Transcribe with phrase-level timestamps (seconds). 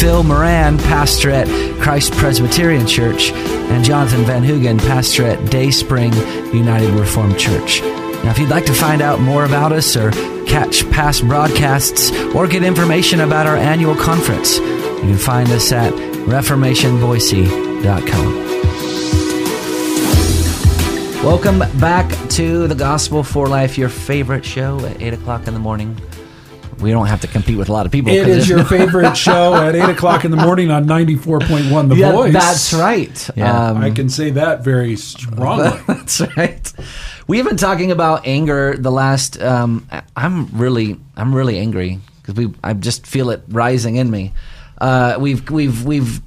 [0.00, 1.46] Phil Moran, pastor at
[1.80, 6.12] Christ Presbyterian Church, and Jonathan Van Hugen, pastor at Day Spring
[6.52, 7.80] United Reformed Church.
[7.82, 10.10] Now, if you'd like to find out more about us or
[10.46, 15.92] catch past broadcasts or get information about our annual conference, you can find us at
[15.92, 18.42] reformationboise.com.
[21.24, 25.60] Welcome back to the Gospel for Life, your favorite show at 8 o'clock in the
[25.60, 25.96] morning.
[26.82, 28.12] We don't have to compete with a lot of people.
[28.12, 32.12] It is your favorite show at 8 o'clock in the morning on 94.1 The yeah,
[32.12, 32.32] Voice.
[32.32, 33.38] That's right.
[33.38, 35.78] Um, I can say that very strongly.
[35.86, 36.72] That's right.
[37.26, 39.40] We've been talking about anger the last.
[39.40, 42.52] Um, I'm really, I'm really angry because we.
[42.64, 44.32] I just feel it rising in me.
[44.78, 46.20] Uh, we've we've we've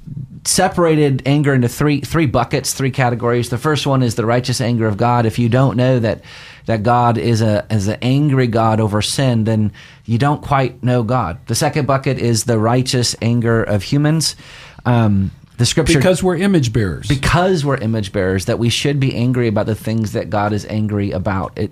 [0.44, 3.50] separated anger into three three buckets, three categories.
[3.50, 5.26] The first one is the righteous anger of God.
[5.26, 6.22] If you don't know that
[6.66, 9.72] that God is a is an angry God over sin, then
[10.04, 11.38] you don't quite know God.
[11.46, 14.36] The second bucket is the righteous anger of humans.
[14.84, 17.08] Um, the scripture Because we're image bearers.
[17.08, 20.66] because we're image bearers that we should be angry about the things that God is
[20.66, 21.56] angry about.
[21.58, 21.70] It,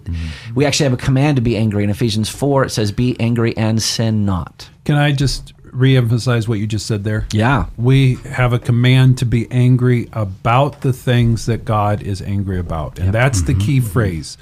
[0.55, 2.65] We actually have a command to be angry in Ephesians four.
[2.65, 7.05] It says, "Be angry and sin not." Can I just reemphasize what you just said
[7.05, 7.27] there?
[7.33, 12.59] Yeah, We have a command to be angry about the things that God is angry
[12.59, 12.99] about.
[12.99, 14.39] And that's the key phrase.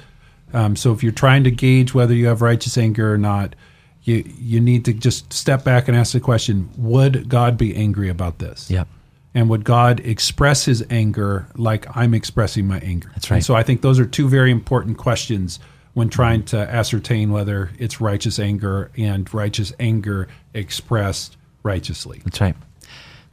[0.53, 3.55] Um, so if you're trying to gauge whether you have righteous anger or not,
[4.03, 8.09] you, you need to just step back and ask the question Would God be angry
[8.09, 8.69] about this?
[8.69, 8.87] Yep.
[9.35, 13.09] And would God express his anger like I'm expressing my anger?
[13.15, 13.37] That's right.
[13.37, 15.59] And so I think those are two very important questions
[15.93, 22.21] when trying to ascertain whether it's righteous anger and righteous anger expressed righteously.
[22.23, 22.55] that's right.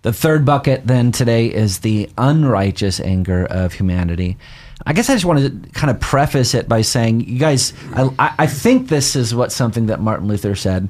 [0.03, 4.39] The third bucket then today is the unrighteous anger of humanity.
[4.87, 8.11] I guess I just wanted to kind of preface it by saying, you guys, I,
[8.19, 10.89] I I think this is what something that Martin Luther said.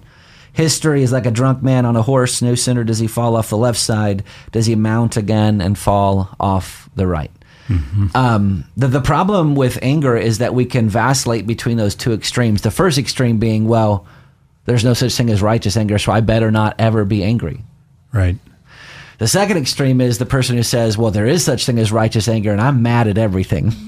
[0.53, 2.43] History is like a drunk man on a horse.
[2.43, 6.35] No sooner does he fall off the left side, does he mount again and fall
[6.41, 7.31] off the right.
[8.17, 12.63] Um, the, the problem with anger is that we can vacillate between those two extremes.
[12.63, 14.07] The first extreme being, well,
[14.65, 17.63] there's no such thing as righteous anger, so I better not ever be angry.
[18.13, 18.37] Right.
[19.21, 22.27] The second extreme is the person who says, well, there is such thing as righteous
[22.27, 23.73] anger, and I'm mad at everything.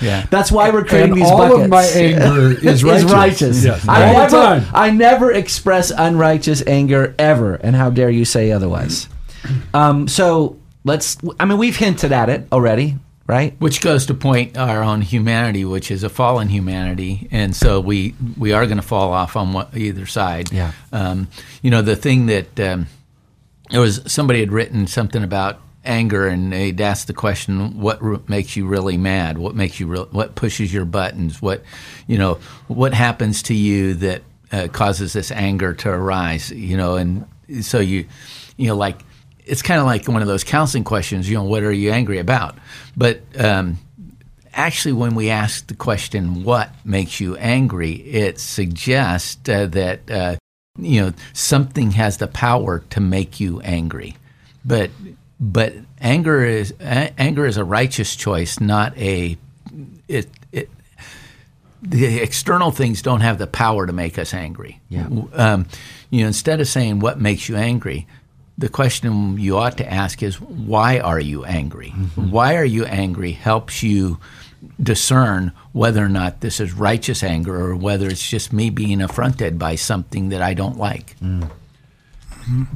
[0.00, 0.26] Yeah.
[0.28, 1.64] That's why we're creating And these all buckets.
[1.64, 3.04] of my anger is righteous.
[3.04, 3.64] Is righteous.
[3.64, 4.68] Yes, I, all never.
[4.74, 9.08] I never express unrighteous anger ever, and how dare you say otherwise?
[9.72, 11.16] Um, so let's.
[11.38, 12.96] I mean, we've hinted at it already,
[13.26, 13.54] right?
[13.60, 18.14] Which goes to point our own humanity, which is a fallen humanity, and so we
[18.36, 20.50] we are going to fall off on what, either side.
[20.52, 20.72] Yeah.
[20.92, 21.28] Um,
[21.62, 22.88] you know, the thing that um,
[23.70, 28.20] there was somebody had written something about anger, and they'd asked the question, "What r-
[28.28, 29.38] makes you really mad?
[29.38, 30.06] What makes you real?
[30.10, 31.40] What pushes your buttons?
[31.40, 31.62] What
[32.06, 32.34] you know?
[32.68, 34.22] What happens to you that
[34.52, 36.50] uh, causes this anger to arise?
[36.50, 37.26] You know?" And
[37.62, 38.06] so you,
[38.56, 39.00] you know, like
[39.44, 41.28] it's kind of like one of those counseling questions.
[41.28, 42.56] You know, what are you angry about?
[42.96, 43.78] But um,
[44.52, 50.36] actually, when we ask the question, "What makes you angry?" it suggests uh, that uh,
[50.78, 54.16] you know something has the power to make you angry,
[54.64, 54.90] but
[55.38, 59.36] but anger is a- anger is a righteous choice, not a
[60.08, 60.28] it.
[60.52, 60.68] it
[61.80, 64.80] the external things don't have the power to make us angry.
[64.88, 65.06] Yeah.
[65.34, 65.66] Um,
[66.08, 68.06] you know, instead of saying what makes you angry,
[68.56, 71.90] the question you ought to ask is why are you angry?
[71.90, 74.18] Why are you angry helps you
[74.82, 79.58] discern whether or not this is righteous anger or whether it's just me being affronted
[79.58, 81.16] by something that I don't like.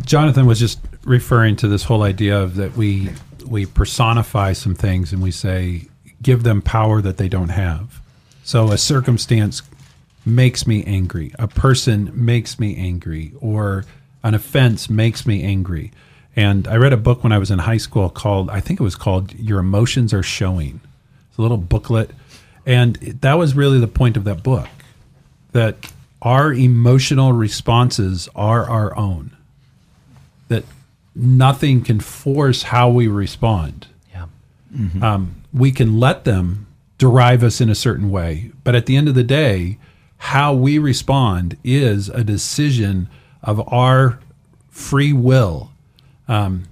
[0.05, 3.11] Jonathan was just referring to this whole idea of that we
[3.47, 5.89] we personify some things and we say
[6.23, 8.01] give them power that they don't have.
[8.43, 9.63] So a circumstance
[10.25, 11.33] makes me angry.
[11.39, 13.85] A person makes me angry or
[14.23, 15.93] an offense makes me angry.
[16.37, 18.83] And I read a book when I was in high school called I think it
[18.83, 20.81] was called Your Emotions Are Showing.
[21.39, 22.11] It's a little booklet
[22.67, 24.69] and that was really the point of that book
[25.53, 29.31] that our emotional responses are our own
[30.49, 30.65] that
[31.15, 33.87] nothing can force how we respond.
[34.11, 34.27] Yeah.
[35.01, 36.67] Um, we can let them
[36.99, 39.79] derive us in a certain way, but at the end of the day,
[40.17, 43.09] how we respond is a decision
[43.45, 44.19] of our
[44.71, 45.71] free will.
[46.27, 46.65] Um,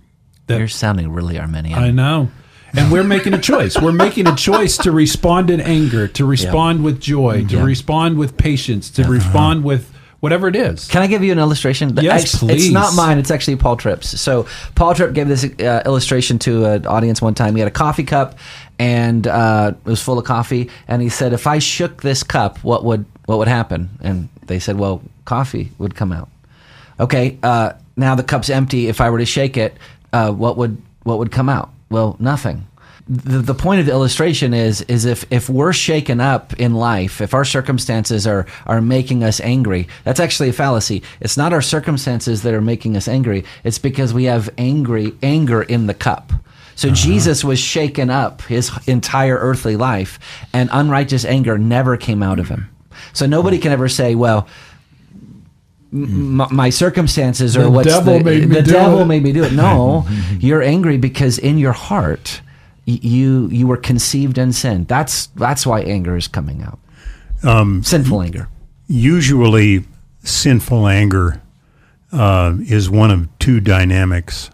[0.49, 1.79] that You're sounding really Arminian.
[1.79, 2.31] I know.
[2.77, 3.79] And we're making a choice.
[3.81, 7.63] We're making a choice to respond in anger, to respond with joy, to Yeah.
[7.65, 9.91] respond with patience, to respond with
[10.21, 10.87] whatever it is.
[10.89, 11.97] Can I give you an illustration?
[12.01, 13.19] Yes, act- It's not mine.
[13.19, 14.21] It's actually Paul Tripp's.
[14.21, 17.55] So Paul Tripp gave this uh, illustration to an audience one time.
[17.55, 18.39] He had a coffee cup,
[18.79, 20.69] and uh, it was full of coffee.
[20.89, 24.59] And he said, "If I shook this cup, what would what would happen?" And they
[24.59, 26.29] said, "Well, coffee would come out."
[26.99, 28.89] Okay, uh, now the cup's empty.
[28.89, 29.77] If I were to shake it,
[30.13, 31.71] uh, what would what would come out?
[31.89, 32.67] Well, nothing.
[33.09, 37.21] The, the point of the illustration is is if if we're shaken up in life,
[37.21, 41.03] if our circumstances are are making us angry, that's actually a fallacy.
[41.21, 43.45] It's not our circumstances that are making us angry.
[43.63, 46.33] It's because we have angry anger in the cup.
[46.75, 46.97] So uh-huh.
[46.97, 50.19] Jesus was shaken up his entire earthly life,
[50.53, 52.69] and unrighteous anger never came out of him.
[53.13, 54.49] So nobody can ever say, well,
[55.93, 59.07] m- my circumstances are The what's devil the, made me the do devil it.
[59.07, 59.53] made me do it.
[59.53, 60.07] No,
[60.39, 62.41] you're angry because in your heart
[62.85, 64.85] you you were conceived in sin.
[64.85, 66.79] That's that's why anger is coming out.
[67.43, 68.49] Um, Sinful anger.
[68.89, 69.85] usually
[70.23, 71.41] sinful anger
[72.13, 74.51] uh, is one of two dynamics.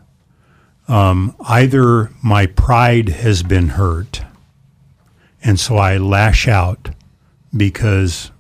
[0.89, 4.23] Um, either my pride has been hurt,
[5.43, 6.91] and so I lash out
[7.57, 8.31] because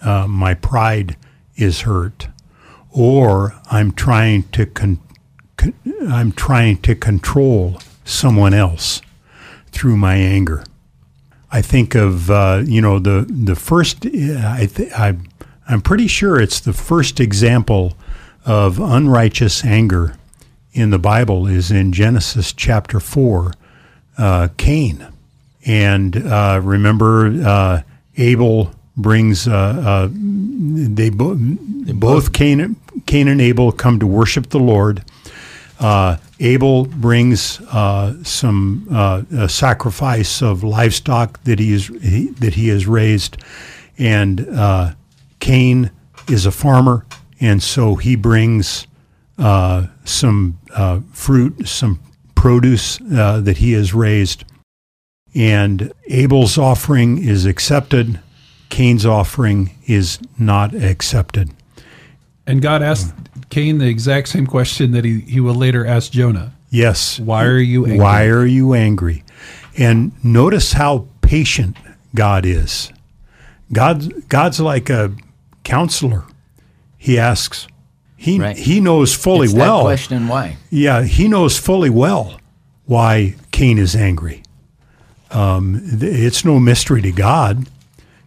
[0.00, 1.16] uh, my pride
[1.56, 2.28] is hurt,
[2.92, 5.00] or I'm trying to con-
[5.56, 5.74] con-
[6.08, 9.00] I'm trying to control someone else
[9.70, 10.64] through my anger.
[11.50, 14.06] I think of uh, you know the the first.
[14.06, 15.16] I th- I
[15.68, 17.94] I'm pretty sure it's the first example
[18.44, 20.16] of unrighteous anger
[20.72, 23.52] in the Bible is in Genesis chapter four,
[24.16, 25.06] uh, Cain,
[25.66, 27.82] and uh, remember uh,
[28.16, 34.60] Abel brings uh, uh, they, bo- both Cain Cain and Abel come to worship the
[34.60, 35.04] Lord.
[35.80, 42.54] Uh, Abel brings uh, some uh, a sacrifice of livestock that he is he, that
[42.54, 43.36] he has raised,
[43.98, 44.92] and uh,
[45.40, 45.90] Cain
[46.28, 47.04] is a farmer,
[47.40, 48.86] and so he brings
[49.38, 51.98] uh, some uh, fruit, some
[52.34, 54.44] produce uh, that he has raised,
[55.34, 58.20] and Abel's offering is accepted.
[58.72, 61.50] Cain's offering is not accepted.
[62.46, 63.12] And God asked
[63.50, 66.54] Cain the exact same question that he, he will later ask Jonah.
[66.70, 67.20] Yes.
[67.20, 67.98] Why are you angry?
[68.00, 69.24] Why are you angry?
[69.76, 71.76] And notice how patient
[72.14, 72.90] God is.
[73.74, 75.12] God's God's like a
[75.64, 76.24] counselor.
[76.96, 77.66] He asks.
[78.16, 78.56] He Right.
[78.56, 79.78] he knows fully It's well.
[79.80, 80.56] that question why.
[80.70, 82.40] Yeah, he knows fully well
[82.86, 84.42] why Cain is angry.
[85.30, 87.66] Um, it's no mystery to God.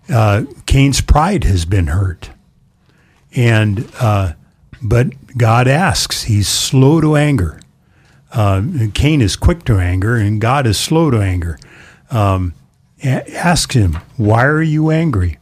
[0.09, 2.29] Uh, Cain's pride has been hurt,
[3.35, 4.33] and uh,
[4.81, 5.07] but
[5.37, 6.23] God asks.
[6.23, 7.59] He's slow to anger.
[8.31, 8.61] Uh,
[8.93, 11.57] Cain is quick to anger, and God is slow to anger.
[12.11, 12.53] Um,
[13.03, 15.37] ask him, why are you angry?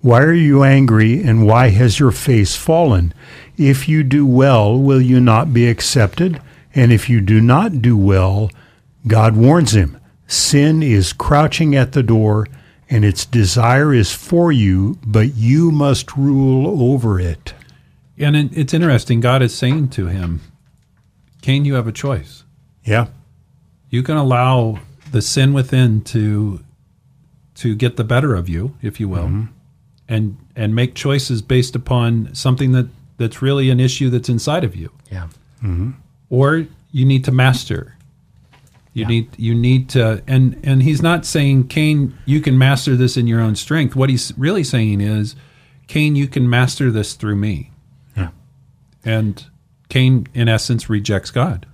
[0.00, 3.14] Why are you angry, and why has your face fallen?
[3.56, 6.40] If you do well, will you not be accepted?
[6.74, 8.50] And if you do not do well,
[9.06, 12.46] God warns him sin is crouching at the door,
[12.92, 17.54] and its desire is for you, but you must rule over it.
[18.18, 19.20] And it's interesting.
[19.20, 20.42] God is saying to him,
[21.40, 22.44] Cain, you have a choice.
[22.84, 23.06] Yeah.
[23.88, 24.78] You can allow
[25.10, 26.60] the sin within to
[27.54, 29.44] to get the better of you, if you will, mm-hmm.
[30.08, 34.76] and and make choices based upon something that that's really an issue that's inside of
[34.76, 34.90] you.
[35.10, 35.28] Yeah.
[35.62, 35.92] Mm-hmm.
[36.28, 37.96] or you need to master.
[38.94, 43.16] You need you need to and and he's not saying Cain you can master this
[43.16, 43.96] in your own strength.
[43.96, 45.34] What he's really saying is
[45.86, 47.70] Cain you can master this through me.
[48.14, 48.28] Yeah.
[49.02, 49.46] And
[49.88, 51.66] Cain in essence rejects God.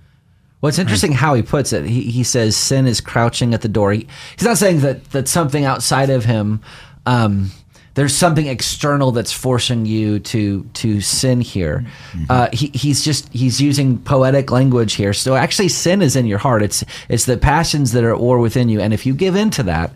[0.61, 1.85] Well, it's interesting how he puts it.
[1.85, 3.93] He, he says sin is crouching at the door.
[3.93, 4.07] He,
[4.37, 6.61] he's not saying that, that something outside of him,
[7.05, 7.51] um,
[7.95, 11.85] there's something external that's forcing you to to sin here.
[12.29, 15.13] Uh, he, he's just he's using poetic language here.
[15.13, 16.61] So actually, sin is in your heart.
[16.61, 19.49] It's it's the passions that are at war within you, and if you give in
[19.51, 19.93] to that,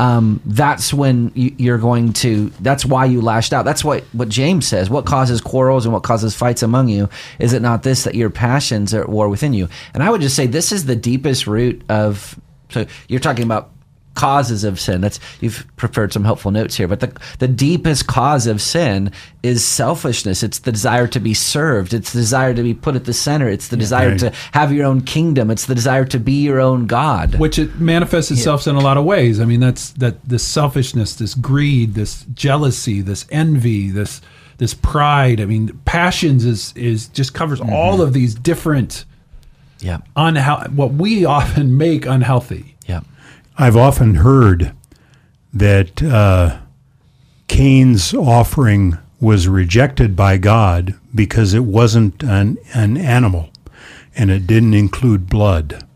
[0.00, 2.50] um, that's when you, you're going to.
[2.60, 3.64] That's why you lashed out.
[3.64, 4.88] That's what what James says.
[4.88, 7.08] What causes quarrels and what causes fights among you?
[7.38, 9.68] Is it not this that your passions are at war within you?
[9.92, 12.38] And I would just say this is the deepest root of.
[12.70, 13.72] So you're talking about
[14.20, 15.00] causes of sin.
[15.00, 19.12] That's you've prepared some helpful notes here, but the the deepest cause of sin
[19.42, 20.42] is selfishness.
[20.42, 21.94] It's the desire to be served.
[21.94, 23.48] It's the desire to be put at the center.
[23.48, 24.18] It's the desire Right.
[24.20, 25.50] to have your own kingdom.
[25.50, 27.36] It's the desire to be your own God.
[27.36, 29.40] Which it manifests itself in a lot of ways.
[29.40, 34.20] I mean that's that this selfishness, this greed, this jealousy, this envy, this
[34.58, 35.40] this pride.
[35.40, 38.02] I mean passions is is just covers all mm-hmm.
[38.02, 39.06] of these different
[39.78, 39.98] yeah.
[40.14, 42.69] unhealthy what we often make unhealthy.
[43.60, 44.74] I've often heard
[45.52, 46.60] that uh,
[47.46, 53.50] Cain's offering was rejected by God because it wasn't an, an animal
[54.16, 55.86] and it didn't include blood.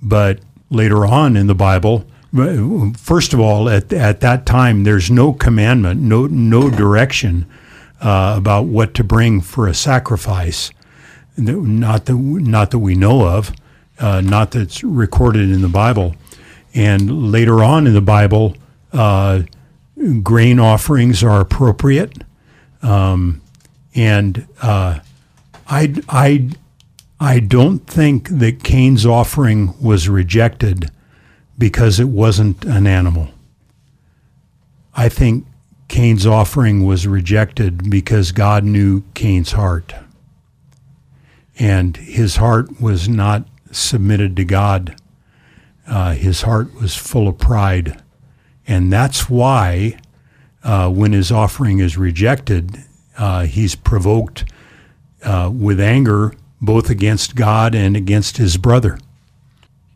[0.00, 2.06] But later on in the Bible,
[2.96, 7.46] first of all, at, at that time, there's no commandment, no, no direction
[8.00, 10.70] uh, about what to bring for a sacrifice.
[11.36, 13.50] Not that, not that we know of,
[13.98, 16.14] uh, not that's recorded in the Bible.
[16.74, 18.56] And later on in the Bible,
[18.92, 19.42] uh,
[20.22, 22.24] grain offerings are appropriate.
[22.82, 23.42] Um,
[23.94, 25.00] and uh,
[25.68, 26.50] I, I,
[27.20, 30.90] I don't think that Cain's offering was rejected
[31.58, 33.28] because it wasn't an animal.
[34.94, 35.46] I think
[35.88, 39.94] Cain's offering was rejected because God knew Cain's heart.
[41.58, 44.96] And his heart was not submitted to God.
[45.86, 48.00] Uh, his heart was full of pride.
[48.66, 49.98] And that's why,
[50.62, 52.78] uh, when his offering is rejected,
[53.18, 54.44] uh, he's provoked
[55.24, 58.98] uh, with anger both against God and against his brother.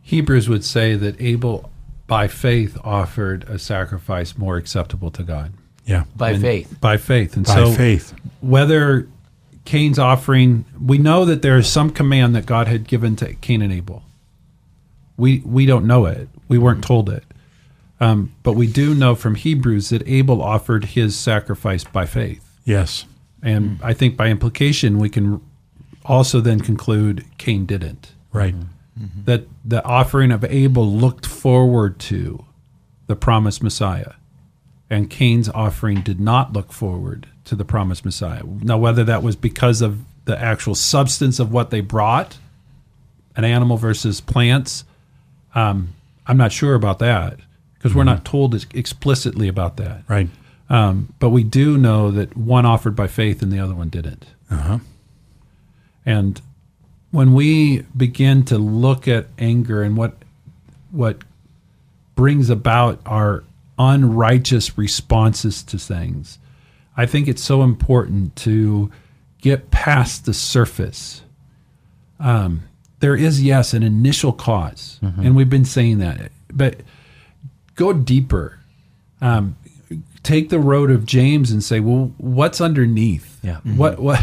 [0.02, 1.70] Hebrews would say that Abel,
[2.06, 5.52] by faith, offered a sacrifice more acceptable to God.
[5.84, 6.04] Yeah.
[6.16, 6.80] By And- faith.
[6.80, 7.36] By faith.
[7.36, 8.12] And By so faith.
[8.40, 9.08] whether
[9.64, 13.62] Cain's offering, we know that there is some command that God had given to Cain
[13.62, 14.02] and Abel.
[15.16, 16.28] We we don't know it.
[16.48, 17.24] We weren't told it.
[17.98, 22.58] Um, but we do know from Hebrews that Abel offered his sacrifice by faith.
[22.64, 23.06] Yes.
[23.42, 25.40] And I think by implication, we can
[26.04, 28.12] also then conclude Cain didn't.
[28.32, 28.54] Right.
[29.24, 32.44] That the offering of Abel looked forward to
[33.06, 34.14] the promised Messiah,
[34.88, 38.42] and Cain's offering did not look forward to the promised Messiah.
[38.44, 42.38] Now, whether that was because of the actual substance of what they brought,
[43.36, 44.84] an animal versus plants,
[45.56, 45.94] um,
[46.26, 47.38] I'm not sure about that
[47.74, 50.02] because we're not told explicitly about that.
[50.06, 50.28] Right.
[50.68, 54.26] Um, but we do know that one offered by faith and the other one didn't.
[54.50, 54.78] Uh-huh.
[56.04, 56.40] And
[57.10, 60.14] when we begin to look at anger and what
[60.90, 61.18] what
[62.14, 63.44] brings about our
[63.78, 66.38] unrighteous responses to things,
[66.96, 68.90] I think it's so important to
[69.40, 71.22] get past the surface.
[72.18, 72.62] Um,
[73.00, 76.80] there is yes an initial because and we've been saying that, but
[77.74, 78.60] go deeper.
[79.20, 79.56] Um,
[80.22, 83.38] take the road of James and say, well, what's underneath?
[83.42, 83.58] Yeah.
[83.58, 84.20] What what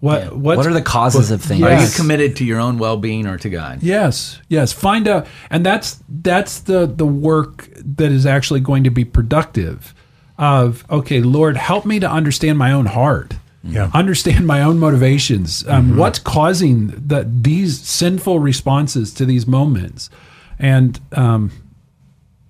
[0.00, 1.62] what what's, What are the causes of things?
[1.62, 3.82] Are you committed to your own well-being or to God?
[3.82, 4.72] Yes, yes.
[4.72, 9.94] Find out, and that's that's the the work that is actually going to be productive.
[10.36, 13.34] Of okay, Lord, help me to understand my own heart.
[13.68, 13.90] Yeah.
[13.94, 15.66] Understand my own motivations.
[15.68, 20.10] Um, What's causing the, these sinful responses to these moments?
[20.58, 21.52] And um,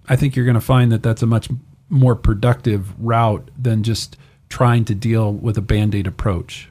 [0.09, 1.49] I think you're going to find that that's a much
[1.91, 4.17] more productive route than just
[4.49, 6.69] trying to deal with a band aid approach.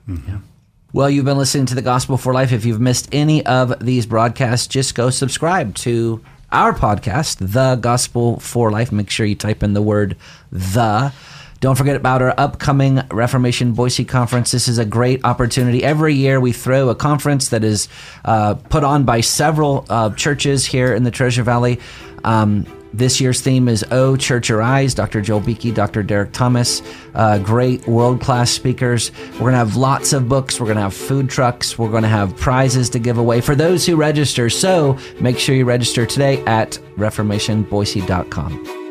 [0.93, 2.51] Well, you've been listening to the Gospel for Life.
[2.51, 8.39] If you've missed any of these broadcasts, just go subscribe to our podcast, The Gospel
[8.39, 8.91] for Life.
[8.91, 10.15] Make sure you type in the word
[10.51, 11.11] the.
[11.59, 14.51] Don't forget about our upcoming Reformation Boise conference.
[14.51, 15.83] This is a great opportunity.
[15.83, 17.87] Every year we throw a conference that is
[18.25, 21.79] uh, put on by several uh, churches here in the Treasure Valley.
[22.23, 24.93] Um, this year's theme is Oh Church Arise.
[24.93, 25.21] Dr.
[25.21, 26.03] Joel Beeke, Dr.
[26.03, 26.81] Derek Thomas,
[27.15, 29.11] uh, great world class speakers.
[29.33, 30.59] We're going to have lots of books.
[30.59, 31.77] We're going to have food trucks.
[31.77, 34.49] We're going to have prizes to give away for those who register.
[34.49, 38.86] So make sure you register today at reformationboise.com.